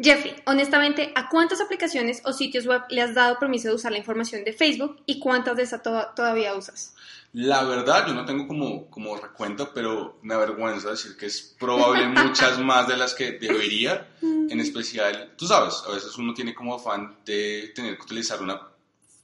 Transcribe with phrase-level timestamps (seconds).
[0.00, 3.98] Jeffrey, honestamente, ¿a cuántas aplicaciones o sitios web le has dado permiso de usar la
[3.98, 6.94] información de Facebook y cuántas de esas to todavía usas?
[7.32, 12.06] La verdad, yo no tengo como, como recuento, pero me avergüenza decir que es probable
[12.24, 14.08] muchas más de las que debería.
[14.22, 18.68] En especial, tú sabes, a veces uno tiene como afán de tener que utilizar una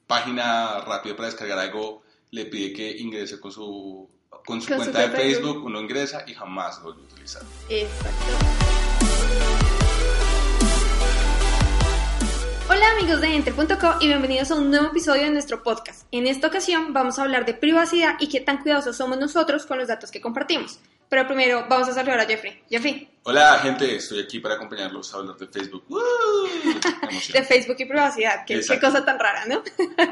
[0.06, 4.10] página rápida para descargar algo, le pide que ingrese con su,
[4.45, 7.43] con su cuenta de Facebook, Facebook, uno ingresa y jamás lo vuelve a utilizar.
[7.70, 8.93] Exacto.
[13.05, 16.07] Amigos de Enter.co y bienvenidos a un nuevo episodio de nuestro podcast.
[16.10, 19.77] En esta ocasión vamos a hablar de privacidad y qué tan cuidadosos somos nosotros con
[19.77, 20.79] los datos que compartimos.
[21.10, 22.63] Pero primero vamos a saludar a Jeffrey.
[22.71, 23.10] Jeffrey.
[23.25, 25.85] Hola gente, estoy aquí para acompañarlos a hablar de Facebook.
[27.35, 29.63] de Facebook y privacidad, qué, qué cosa tan rara, ¿no?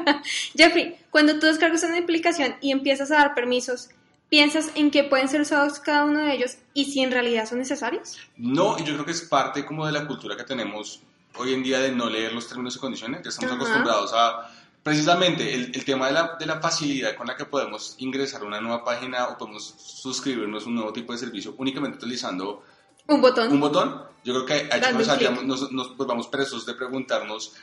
[0.55, 3.89] Jeffrey, cuando tú descargas una aplicación y empiezas a dar permisos,
[4.29, 7.59] ¿Piensas en qué pueden ser usados cada uno de ellos y si en realidad son
[7.59, 8.17] necesarios?
[8.35, 11.03] No, y yo creo que es parte como de la cultura que tenemos
[11.37, 14.51] hoy en día de no leer los términos y condiciones, ya estamos acostumbrados a
[14.83, 18.45] precisamente el, el tema de la, de la, facilidad con la que podemos ingresar a
[18.45, 22.63] una nueva página o podemos suscribirnos a un nuevo tipo de servicio únicamente utilizando
[23.07, 23.51] un botón.
[23.51, 24.03] Un botón.
[24.23, 27.53] Yo creo que hay nos, nos, nos volvamos presos de preguntarnos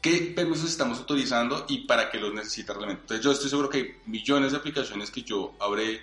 [0.00, 3.02] qué permisos estamos autorizando y para qué los necesita realmente.
[3.02, 6.00] Entonces yo estoy seguro que hay millones de aplicaciones que yo habré,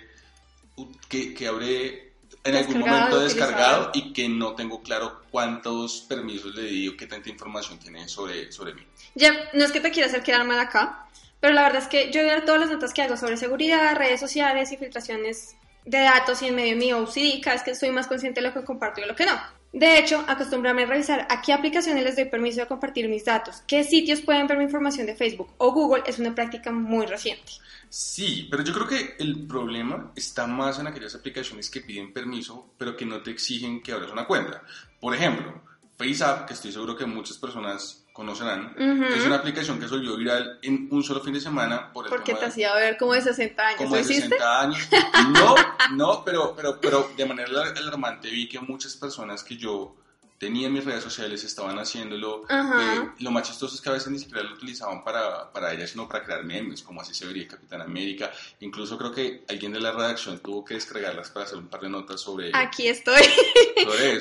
[1.08, 2.05] que, que habré
[2.46, 7.06] en algún momento descargado y que no tengo claro cuántos permisos le di o qué
[7.06, 8.82] tanta información tiene sobre, sobre mí.
[9.14, 11.08] Ya, no es que te quiera hacer quedar mal acá,
[11.40, 14.20] pero la verdad es que yo veo todas las notas que hago sobre seguridad, redes
[14.20, 18.06] sociales y filtraciones de datos y en medio mío OCD, cada vez que estoy más
[18.06, 19.40] consciente de lo que comparto y de lo que no.
[19.76, 23.62] De hecho, acostumbrarme a revisar a qué aplicaciones les doy permiso de compartir mis datos,
[23.66, 27.52] qué sitios pueden ver mi información de Facebook o Google es una práctica muy reciente.
[27.90, 32.72] Sí, pero yo creo que el problema está más en aquellas aplicaciones que piden permiso,
[32.78, 34.62] pero que no te exigen que abras una cuenta.
[34.98, 35.62] Por ejemplo,
[35.98, 38.74] FaceApp, que estoy seguro que muchas personas conocerán,
[39.14, 42.10] es una aplicación que se volvió viral en un solo fin de semana por el
[42.10, 43.76] Porque te hacía ver como de 60 años.
[43.76, 44.88] Como de 60 años.
[45.32, 45.54] No,
[45.92, 49.94] no, pero, pero, pero de manera alarmante vi que muchas personas que yo
[50.38, 52.44] tenía mis redes sociales, estaban haciéndolo.
[52.48, 55.90] Eh, lo más chistoso es que a veces ni siquiera lo utilizaban para, para ellas,
[55.90, 58.30] sino para crear memes, como así se vería Capitán América.
[58.60, 61.90] Incluso creo que alguien de la redacción tuvo que descargarlas para hacer un par de
[61.90, 63.22] notas sobre Aquí estoy.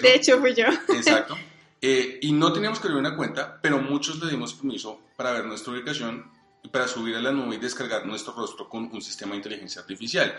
[0.02, 0.66] De hecho, fui yo.
[0.90, 1.38] Exacto.
[1.88, 5.46] Eh, y no teníamos que abrir una cuenta, pero muchos le dimos permiso para ver
[5.46, 6.32] nuestra ubicación
[6.64, 9.82] y para subir a la nube y descargar nuestro rostro con un sistema de inteligencia
[9.82, 10.36] artificial.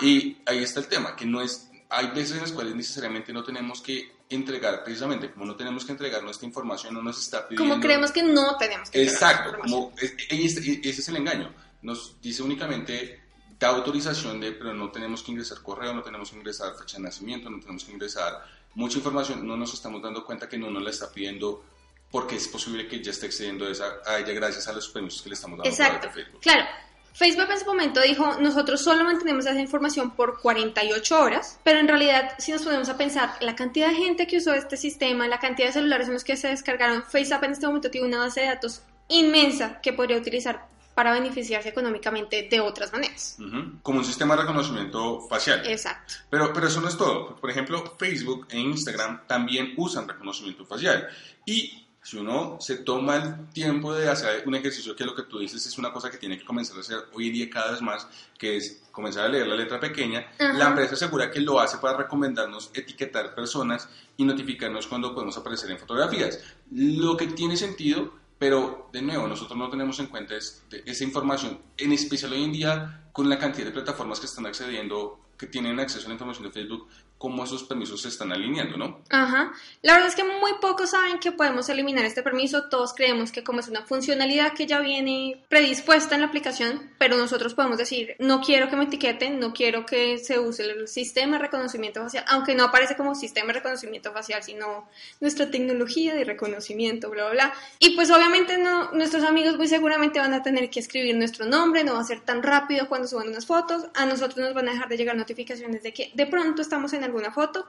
[0.00, 3.42] Y ahí está el tema, que no es hay veces en las cuales necesariamente no
[3.42, 7.74] tenemos que entregar, precisamente como no tenemos que entregar nuestra información, no nos está pidiendo...
[7.74, 11.52] Como creemos que no tenemos que Exacto, como ese es el engaño.
[11.82, 13.20] Nos dice únicamente
[13.58, 17.02] da autorización de, pero no tenemos que ingresar correo, no tenemos que ingresar fecha de
[17.02, 20.82] nacimiento, no tenemos que ingresar mucha información, no nos estamos dando cuenta que no nos
[20.82, 21.64] la está pidiendo
[22.10, 25.30] porque es posible que ya esté excediendo esa, a ella gracias a los permisos que
[25.30, 25.68] le estamos dando.
[25.68, 26.08] Exacto,
[26.40, 26.64] claro.
[27.12, 31.86] Facebook en ese momento dijo, nosotros solo mantenemos esa información por 48 horas, pero en
[31.86, 35.38] realidad si nos ponemos a pensar la cantidad de gente que usó este sistema, la
[35.38, 38.40] cantidad de celulares en los que se descargaron, Facebook en este momento tiene una base
[38.40, 43.36] de datos inmensa que podría utilizar para beneficiarse económicamente de otras maneras.
[43.82, 45.62] Como un sistema de reconocimiento facial.
[45.66, 46.14] Exacto.
[46.30, 47.36] Pero, pero eso no es todo.
[47.36, 51.08] Por ejemplo, Facebook e Instagram también usan reconocimiento facial.
[51.44, 55.38] Y si uno se toma el tiempo de hacer un ejercicio que lo que tú
[55.38, 58.06] dices es una cosa que tiene que comenzar a hacer hoy día cada vez más,
[58.38, 61.96] que es comenzar a leer la letra pequeña, la empresa asegura que lo hace para
[61.96, 63.88] recomendarnos etiquetar personas
[64.18, 66.40] y notificarnos cuando podemos aparecer en fotografías.
[66.70, 71.92] Lo que tiene sentido, pero de nuevo, nosotros no tenemos en cuenta esa información, en
[71.92, 76.06] especial hoy en día con la cantidad de plataformas que están accediendo, que tienen acceso
[76.06, 76.88] a la información de Facebook
[77.24, 79.00] cómo esos permisos se están alineando, ¿no?
[79.08, 79.54] Ajá.
[79.80, 82.68] La verdad es que muy pocos saben que podemos eliminar este permiso.
[82.68, 87.16] Todos creemos que como es una funcionalidad que ya viene predispuesta en la aplicación, pero
[87.16, 91.38] nosotros podemos decir, no quiero que me etiqueten, no quiero que se use el sistema
[91.38, 94.86] de reconocimiento facial, aunque no aparece como sistema de reconocimiento facial, sino
[95.22, 97.54] nuestra tecnología de reconocimiento, bla, bla, bla.
[97.78, 101.84] Y pues obviamente no, nuestros amigos muy seguramente van a tener que escribir nuestro nombre,
[101.84, 103.86] no va a ser tan rápido cuando suban unas fotos.
[103.94, 107.13] A nosotros nos van a dejar de llegar notificaciones de que de pronto estamos en
[107.14, 107.66] alguna foto,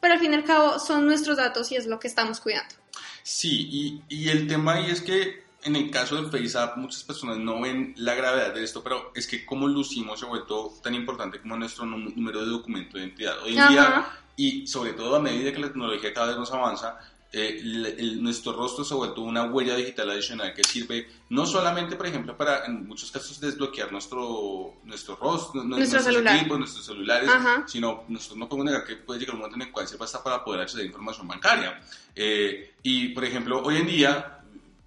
[0.00, 2.74] pero al fin y al cabo son nuestros datos y es lo que estamos cuidando.
[3.22, 7.38] Sí, y, y el tema ahí es que en el caso de FaceApp muchas personas
[7.38, 10.94] no ven la gravedad de esto, pero es que como lucimos se ha vuelto tan
[10.94, 13.42] importante como nuestro número de documento de identidad.
[13.42, 14.06] Hoy en día,
[14.36, 16.98] y sobre todo a medida que la tecnología cada vez más avanza,
[17.32, 22.08] eh, nuestro rostro se ha vuelto una huella digital adicional que sirve no solamente, por
[22.08, 26.36] ejemplo, para en muchos casos desbloquear nuestro, nuestro rostro, nuestros celular.
[26.36, 27.30] equipos, nuestros celulares,
[27.66, 30.24] sino nosotros no podemos negar que puede llegar un momento en el cual sirva hasta
[30.24, 31.80] para poder acceder a información bancaria.
[32.16, 34.39] Eh, y, por ejemplo, hoy en día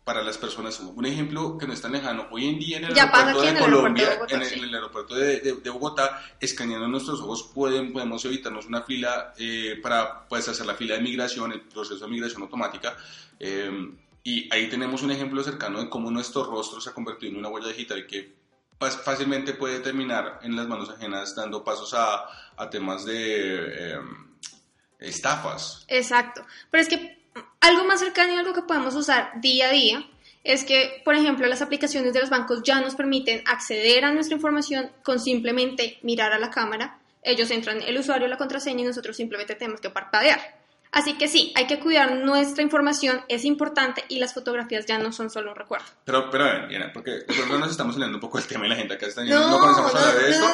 [0.04, 0.80] para las personas.
[0.80, 4.20] Un ejemplo que no es tan lejano, hoy en día en el aeropuerto de Colombia,
[4.28, 10.28] en, el, aeropuerto de, Bogotá, escaneando nuestros ojos pueden, podemos evitarnos una fila eh, para
[10.28, 12.98] pues, hacer la fila de migración, el proceso de migración automática.
[13.40, 17.40] Eh, y ahí tenemos un ejemplo cercano de cómo nuestro rostro se ha convertido en
[17.40, 18.44] una huella digital que
[18.78, 22.26] fácilmente puede terminar en las manos ajenas dando pasos a,
[22.58, 24.00] a temas de eh,
[25.00, 25.86] estafas.
[25.88, 26.46] Exacto.
[26.70, 27.23] Pero es que
[27.62, 30.06] algo más cercano y algo que podemos usar día a día
[30.44, 34.36] es que, por ejemplo, las aplicaciones de los bancos ya nos permiten acceder a nuestra
[34.36, 37.00] información con simplemente mirar a la cámara.
[37.22, 40.63] Ellos entran el usuario, la contraseña y nosotros simplemente tenemos que parpadear.
[40.94, 45.12] Así que sí, hay que cuidar nuestra información, es importante y las fotografías ya no
[45.12, 45.86] son solo un recuerdo.
[46.06, 48.76] Pero, pero, Diana, porque de pronto nos estamos saliendo un poco del tema y la
[48.76, 50.46] gente acá está diciendo, no, no comenzamos a hablar de esto.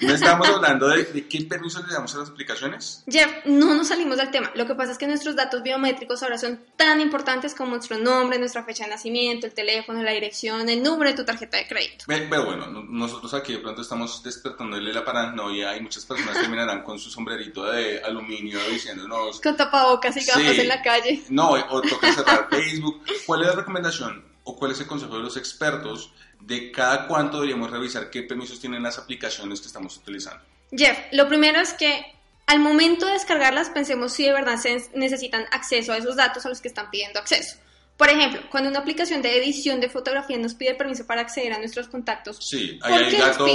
[0.00, 3.04] No, estamos hablando de, qué permisos le damos a las aplicaciones.
[3.08, 4.50] Jeff, no nos salimos del tema.
[4.56, 8.38] Lo que pasa es que nuestros datos biométricos ahora son tan importantes como nuestro nombre,
[8.40, 12.04] nuestra fecha de nacimiento, el teléfono, la dirección, el número de tu tarjeta de crédito.
[12.08, 16.98] Pero bueno, nosotros aquí de pronto estamos despertándole la paranoia y muchas personas terminarán con
[16.98, 19.40] su sombrerito de aluminio diciéndonos...
[19.44, 21.22] Con bocas y gafas en la calle.
[21.28, 23.02] No, o toca cerrar Facebook.
[23.26, 27.38] ¿Cuál es la recomendación o cuál es el consejo de los expertos de cada cuánto
[27.38, 30.42] deberíamos revisar qué permisos tienen las aplicaciones que estamos utilizando?
[30.70, 32.14] Jeff, lo primero es que
[32.46, 36.48] al momento de descargarlas pensemos si de verdad se necesitan acceso a esos datos a
[36.48, 37.56] los que están pidiendo acceso.
[37.96, 41.58] Por ejemplo, cuando una aplicación de edición de fotografía nos pide permiso para acceder a
[41.58, 42.38] nuestros contactos.
[42.40, 43.46] Sí, ahí hay gato,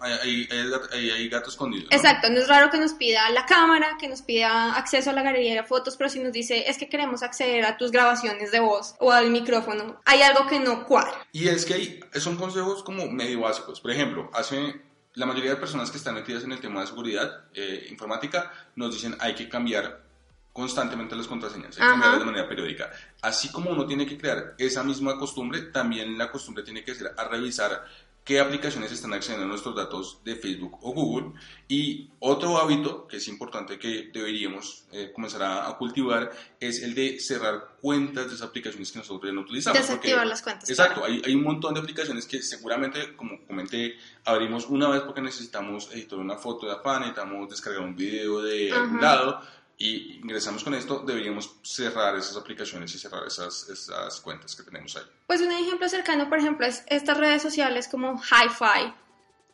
[0.00, 1.88] hay, hay, gato escondido.
[1.90, 5.22] Exacto, no es raro que nos pida la cámara, que nos pida acceso a la
[5.22, 8.60] galería de fotos, pero si nos dice es que queremos acceder a tus grabaciones de
[8.60, 11.26] voz o al micrófono, hay algo que no cuadra.
[11.32, 13.80] Y es que hay, son consejos como medio básicos.
[13.80, 14.80] Por ejemplo, hace
[15.14, 18.94] la mayoría de personas que están metidas en el tema de seguridad eh, informática nos
[18.94, 20.09] dicen hay que cambiar
[20.52, 22.90] constantemente las contraseñas, hay que cambiarlas de manera periódica.
[23.22, 27.12] Así como uno tiene que crear esa misma costumbre, también la costumbre tiene que ser
[27.16, 27.84] a revisar
[28.24, 31.32] qué aplicaciones están accediendo a nuestros datos de Facebook o Google.
[31.68, 37.18] Y otro hábito que es importante que deberíamos eh, comenzar a, cultivar es el de
[37.18, 39.80] cerrar cuentas de esas aplicaciones que nosotros no utilizamos.
[39.80, 40.68] Desactivar las cuentas.
[40.68, 45.22] Exacto, hay, hay, un montón de aplicaciones que seguramente, como comenté, abrimos una vez porque
[45.22, 49.40] necesitamos editar una foto de afán, necesitamos descargar un video de algún lado
[49.82, 54.94] y ingresamos con esto, deberíamos cerrar esas aplicaciones y cerrar esas, esas cuentas que tenemos
[54.94, 55.04] ahí.
[55.26, 58.92] Pues un ejemplo cercano, por ejemplo, es estas redes sociales como Hi-Fi.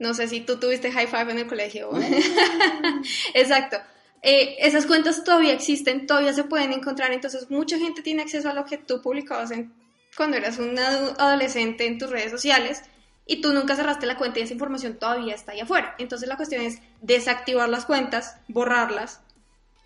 [0.00, 1.90] No sé si tú tuviste Hi-Fi en el colegio.
[1.90, 2.00] Uh.
[3.34, 3.76] Exacto.
[4.20, 8.54] Eh, esas cuentas todavía existen, todavía se pueden encontrar, entonces mucha gente tiene acceso a
[8.54, 9.72] lo que tú publicabas en,
[10.16, 12.82] cuando eras un adolescente en tus redes sociales
[13.26, 15.94] y tú nunca cerraste la cuenta y esa información todavía está ahí afuera.
[15.98, 19.20] Entonces la cuestión es desactivar las cuentas, borrarlas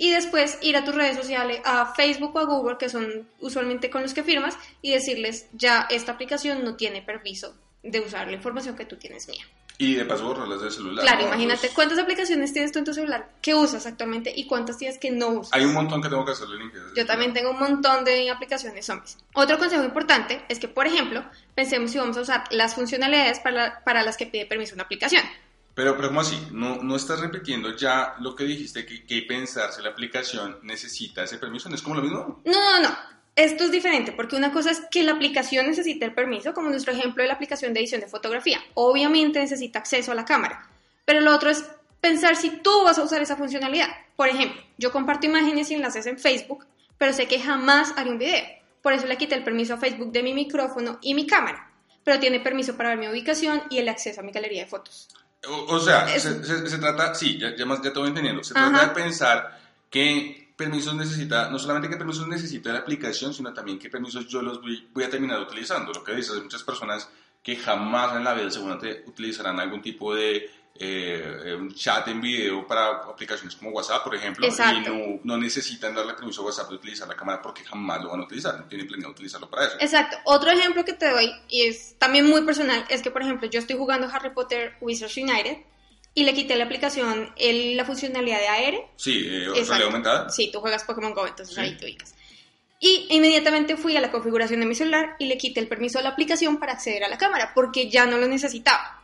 [0.00, 3.90] y después ir a tus redes sociales, a Facebook o a Google, que son usualmente
[3.90, 8.32] con los que firmas, y decirles, ya esta aplicación no tiene permiso de usar la
[8.32, 9.44] información que tú tienes mía.
[9.76, 11.04] Y de paso borrarlas del celular.
[11.04, 14.96] Claro, imagínate cuántas aplicaciones tienes tú en tu celular que usas actualmente y cuántas tienes
[14.96, 15.52] que no usas.
[15.52, 16.86] Hay un montón que tengo que hacerle limpieza.
[16.96, 19.18] Yo también tengo un montón de aplicaciones zombies.
[19.34, 21.22] Otro consejo importante es que, por ejemplo,
[21.54, 25.22] pensemos si vamos a usar las funcionalidades para, para las que pide permiso una aplicación.
[25.74, 26.38] Pero, pero ¿cómo así?
[26.52, 31.24] ¿No, no estás repitiendo ya lo que dijiste que, que pensar si la aplicación necesita
[31.24, 31.68] ese permiso?
[31.68, 32.40] ¿No es como lo mismo?
[32.44, 32.96] No, no, no.
[33.36, 36.92] Esto es diferente, porque una cosa es que la aplicación necesite el permiso, como nuestro
[36.92, 38.60] ejemplo de la aplicación de edición de fotografía.
[38.74, 40.68] Obviamente necesita acceso a la cámara.
[41.04, 41.64] Pero lo otro es
[42.00, 43.88] pensar si tú vas a usar esa funcionalidad.
[44.16, 46.66] Por ejemplo, yo comparto imágenes y enlaces en Facebook,
[46.98, 48.44] pero sé que jamás haré un video.
[48.82, 51.70] Por eso le quité el permiso a Facebook de mi micrófono y mi cámara.
[52.04, 55.08] Pero tiene permiso para ver mi ubicación y el acceso a mi galería de fotos.
[55.48, 58.08] O, o sea, Es- se, se- se trata, sí, ya, ya, más, ya te voy
[58.08, 58.42] entendiendo.
[58.44, 58.68] Se Ajá.
[58.70, 63.78] trata de pensar qué permisos necesita, no solamente qué permisos necesita la aplicación, sino también
[63.78, 65.92] qué permisos yo los voy, voy a terminar utilizando.
[65.92, 67.08] Lo que dices, hay muchas personas
[67.42, 70.50] que jamás en la vida seguramente utilizarán algún tipo de
[70.82, 74.90] eh, un chat en video para aplicaciones como WhatsApp, por ejemplo, Exacto.
[74.94, 78.10] y no, no necesitan darle permiso a WhatsApp de utilizar la cámara porque jamás lo
[78.10, 79.76] van a utilizar, no tienen planeado utilizarlo para eso.
[79.80, 80.16] Exacto.
[80.24, 83.58] Otro ejemplo que te doy, y es también muy personal, es que, por ejemplo, yo
[83.60, 85.58] estoy jugando Harry Potter Wizards United
[86.14, 88.74] y le quité la aplicación el- la funcionalidad de AR.
[88.96, 90.28] Sí, eh, realidad aumentada.
[90.30, 91.60] Sí, tú juegas Pokémon Go, entonces Sí.
[91.60, 92.14] ahí te ubicas.
[92.82, 96.02] Y inmediatamente fui a la configuración de mi celular y le quité el permiso a
[96.02, 99.02] la aplicación para acceder a la cámara, porque ya no lo necesitaba.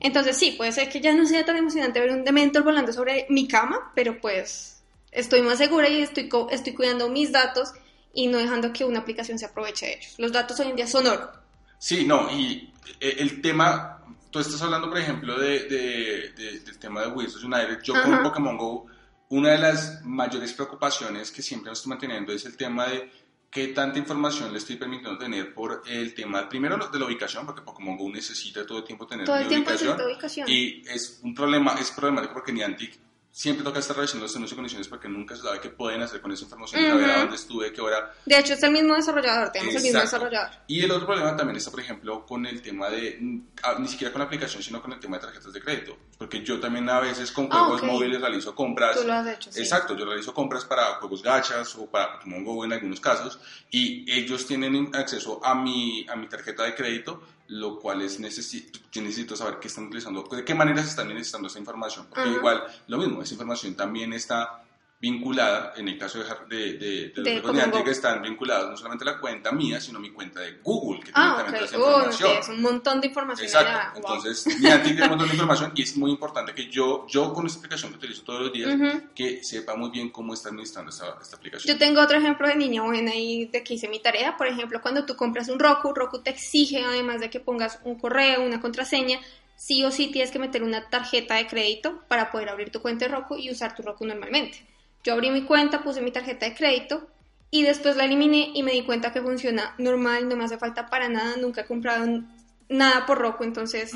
[0.00, 3.24] Entonces sí, puede ser que ya no sea tan emocionante ver un Dementor volando sobre
[3.30, 7.70] mi cama, pero pues estoy más segura y estoy, estoy cuidando mis datos
[8.12, 10.14] y no dejando que una aplicación se aproveche de ellos.
[10.18, 11.30] Los datos hoy en día son oro.
[11.78, 14.00] Sí, no, y eh, el tema,
[14.30, 17.80] tú estás hablando, por ejemplo, de, de- de- del tema de Wizards United.
[17.82, 18.22] Yo con Ajá.
[18.22, 18.86] Pokémon Go,
[19.30, 23.10] una de las mayores preocupaciones que siempre me estoy manteniendo es el tema de
[23.50, 27.62] qué tanta información le estoy permitiendo tener por el tema, primero de la ubicación, porque
[27.62, 30.00] Pokémon Go necesita todo el tiempo tener Todo el tiempo ubicación.
[30.00, 30.48] ubicación.
[30.48, 32.98] Y es un problema, es problemático porque Niantic
[33.36, 36.20] siempre toca estar revisando los términos y condiciones porque nunca se sabe qué pueden hacer
[36.20, 39.50] con esa información, saber a dónde estuve, qué hora, De hecho, es el mismo desarrollador,
[39.50, 40.24] tenemos el mismo Exacto.
[40.24, 40.56] desarrollador.
[40.68, 43.18] y el otro problema también está, por ejemplo, con el tema de,
[43.64, 45.98] ah, ni siquiera con la aplicación, sino con el tema de tarjetas de crédito.
[46.16, 47.86] Porque yo también a veces con Ah, juegos ok.
[47.88, 49.00] móviles realizo compras.
[49.00, 49.58] Tú lo has hecho, sí.
[49.60, 53.40] Exacto, yo realizo compras para juegos gachas o para Pokémon Go en algunos casos.
[53.68, 58.70] Y ellos tienen acceso a mi, a mi tarjeta de crédito, lo cual es necesi
[58.90, 62.06] yo necesito saber qué están utilizando, de qué manera se están necesitando esa información.
[62.08, 64.64] Porque igual, lo mismo, esa información también está
[65.04, 67.90] vinculada, en el caso de, Har- de, de, de los De Go.
[67.90, 71.10] están vinculados no solamente a la cuenta mía, sino a mi cuenta de Google, que
[71.14, 71.70] Ah, tiene también ok.
[71.70, 72.38] toda esa información.
[72.38, 73.46] es un montón de información.
[73.46, 74.00] Exacto.
[74.00, 74.14] Wow.
[74.16, 77.46] Entonces, Niantic tiene un montón de información y es muy importante que yo, yo con
[77.46, 78.74] esta aplicación que utilizo todos los días,
[79.14, 81.72] que sepa muy bien cómo está administrando esta, esta aplicación.
[81.74, 84.36] Yo tengo otro ejemplo de niña buena y de que hice mi tarea.
[84.36, 87.96] Por ejemplo, cuando tú compras un Roku, Roku te exige, además de que pongas un
[87.98, 89.20] correo, una contraseña,
[89.56, 93.04] sí o sí tienes que meter una tarjeta de crédito para poder abrir tu cuenta
[93.06, 94.66] de Roku y usar tu Roku normalmente.
[95.04, 97.06] Yo abrí mi cuenta, puse mi tarjeta de crédito
[97.50, 100.86] y después la eliminé y me di cuenta que funciona normal, no me hace falta
[100.86, 102.22] para nada, nunca he comprado
[102.68, 103.92] nada por Roku, entonces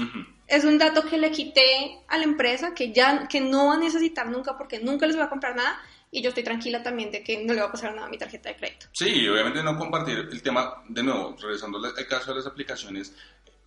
[0.47, 3.79] es un dato que le quité a la empresa que ya que no va a
[3.79, 7.23] necesitar nunca porque nunca les voy a comprar nada y yo estoy tranquila también de
[7.23, 8.87] que no le va a pasar nada a mi tarjeta de crédito.
[8.93, 13.15] Sí, obviamente no compartir el tema, de nuevo, regresando al caso de las aplicaciones,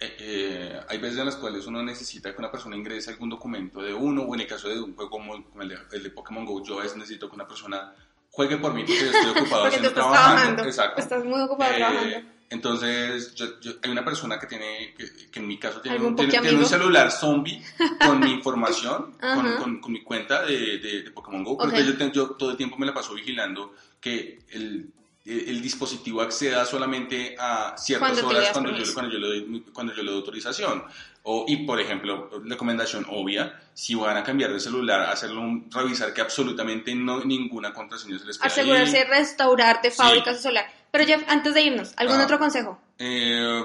[0.01, 3.81] eh, eh, hay veces en las cuales uno necesita que una persona ingrese algún documento
[3.81, 6.09] de uno, o en el caso de un juego como, como el, de, el de
[6.09, 7.93] Pokémon GO, yo a veces necesito que una persona
[8.31, 10.35] juegue por mí porque yo estoy ocupado Porque haciendo- trabajando.
[10.35, 11.01] trabajando, Exacto.
[11.01, 12.17] estás muy ocupado Eh, trabajando.
[12.49, 16.11] Entonces, yo- yo- hay una persona que tiene, que, que en mi caso tiene, ¿Algún
[16.11, 17.63] un, tiene, tiene un celular zombie
[18.05, 21.97] con mi información, con, con- con mi cuenta de, de- de Pokémon GO, porque Ok.
[21.97, 24.91] yo, yo todo el tiempo me la paso vigilando que el,
[25.31, 29.65] el, el dispositivo acceda solamente a ciertas Cuando horas cuando yo, cuando, yo le doy,
[29.73, 30.83] cuando yo le doy autorización.
[31.23, 36.13] O, y, por ejemplo, recomendación obvia, si van a cambiar de celular, hacerlo un- revisar
[36.13, 38.59] que absolutamente no, ninguna contraseña se les quede ahí.
[38.59, 39.97] Asegurarse de restaurar de Sí.
[39.97, 40.65] fábrica su celular.
[40.91, 42.23] Pero Jeff, antes de irnos, ¿algún Ah.
[42.23, 42.81] otro consejo?
[42.97, 43.63] Eh,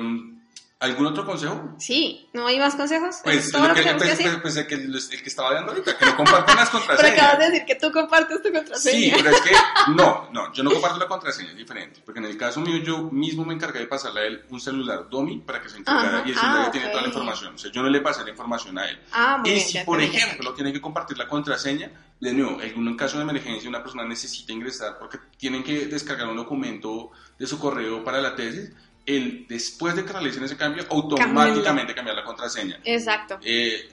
[0.79, 1.75] ¿Algún otro consejo?
[1.79, 3.15] Sí, ¿no hay más consejos?
[3.17, 5.73] ¿Eso Pues, todo lo que, que pues, pues, pues, el, que, el que estaba dando
[5.73, 7.19] ahorita, que no compartan las Pero contraseñas.
[7.19, 8.99] acabas de decir que tú compartes tu contraseña.
[8.99, 9.51] Sí, pero es que
[9.95, 12.03] no, no, yo no comparto la contraseña, es diferente.
[12.05, 15.09] Porque en el caso mío, yo mismo me encargué de pasarle a él un celular
[15.09, 17.55] Domi para que se encargara Ajá, y el celular ah, ya tiene toda la información.
[17.55, 19.01] O sea, yo no le pasé la información a él.
[19.13, 21.91] Ah, muy Y bien, si, por ejemplo, tienen que compartir la contraseña,
[22.21, 26.29] de nuevo, en un caso de emergencia, una persona necesita ingresar porque tienen que descargar
[26.29, 28.73] un documento de su correo para la tesis,
[29.07, 32.81] el, después de que realicen ese cambio, automáticamente cambiar la contraseña.
[32.85, 33.39] Exacto.
[33.43, 33.89] Eh,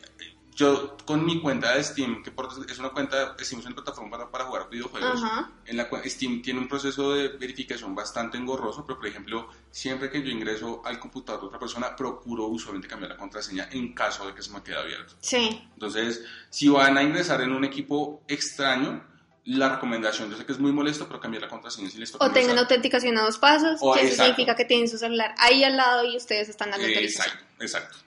[0.55, 4.11] yo con mi cuenta de Steam, que por- es una cuenta, Steam es una plataforma
[4.11, 5.49] para, para jugar videojuegos, Ajá.
[5.65, 10.11] en la cual Steam tiene un proceso de verificación bastante engorroso, pero por ejemplo, siempre
[10.11, 14.27] que yo ingreso al computador de otra persona, procuro usualmente cambiar la contraseña en caso
[14.27, 15.15] de que se me quede abierto.
[15.21, 15.67] Sí.
[15.73, 19.03] Entonces, si van a ingresar en un equipo extraño,
[19.45, 22.25] la recomendación, yo sé que es muy molesto, pero cambiar la contraseña si les toca
[22.25, 24.23] O tengan autenticación a dos pasos, O- que eso exacto.
[24.31, 27.35] significa que tienen su celular ahí al lado y ustedes están dando autorización.
[27.59, 27.97] Exacto, exacto.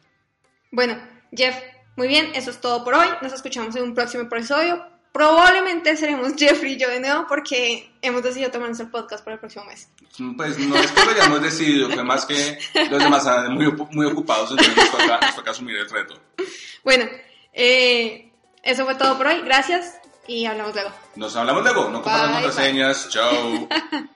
[0.70, 0.98] Bueno,
[1.32, 1.56] Jeff,
[1.96, 3.06] muy bien, eso es todo por hoy.
[3.22, 4.84] Nos escuchamos en un próximo episodio.
[5.12, 9.40] Probablemente seremos Jeffrey y yo de nuevo porque hemos decidido tomarnos el podcast para el
[9.40, 9.88] próximo mes.
[10.36, 12.58] Pues no es que lo hayamos decidido, fue más que
[12.90, 16.20] los demás andan muy, muy ocupados, entonces nos toca, nos toca asumir el reto.
[16.84, 17.06] Bueno,
[17.54, 18.30] eh,
[18.62, 19.40] eso fue todo por hoy.
[19.42, 19.94] Gracias
[20.28, 20.90] y hablamos luego.
[21.16, 23.68] Nos hablamos luego, no compartan contraseñas, chao.